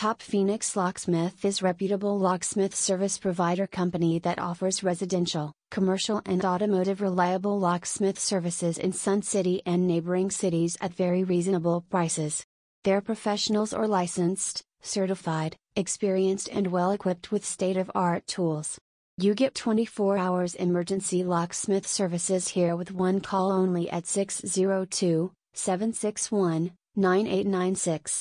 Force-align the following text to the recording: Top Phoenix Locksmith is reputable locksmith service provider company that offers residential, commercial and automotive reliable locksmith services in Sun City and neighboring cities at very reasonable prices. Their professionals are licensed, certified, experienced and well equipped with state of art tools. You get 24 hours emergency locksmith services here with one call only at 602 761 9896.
Top 0.00 0.22
Phoenix 0.22 0.76
Locksmith 0.76 1.44
is 1.44 1.60
reputable 1.60 2.18
locksmith 2.18 2.74
service 2.74 3.18
provider 3.18 3.66
company 3.66 4.18
that 4.20 4.38
offers 4.38 4.82
residential, 4.82 5.52
commercial 5.70 6.22
and 6.24 6.42
automotive 6.42 7.02
reliable 7.02 7.60
locksmith 7.60 8.18
services 8.18 8.78
in 8.78 8.94
Sun 8.94 9.20
City 9.20 9.60
and 9.66 9.86
neighboring 9.86 10.30
cities 10.30 10.78
at 10.80 10.94
very 10.94 11.22
reasonable 11.22 11.84
prices. 11.90 12.42
Their 12.82 13.02
professionals 13.02 13.74
are 13.74 13.86
licensed, 13.86 14.62
certified, 14.80 15.54
experienced 15.76 16.48
and 16.50 16.68
well 16.68 16.92
equipped 16.92 17.30
with 17.30 17.44
state 17.44 17.76
of 17.76 17.90
art 17.94 18.26
tools. 18.26 18.78
You 19.18 19.34
get 19.34 19.54
24 19.54 20.16
hours 20.16 20.54
emergency 20.54 21.22
locksmith 21.22 21.86
services 21.86 22.48
here 22.48 22.74
with 22.74 22.90
one 22.90 23.20
call 23.20 23.52
only 23.52 23.90
at 23.90 24.06
602 24.06 25.30
761 25.52 26.72
9896. 26.96 28.18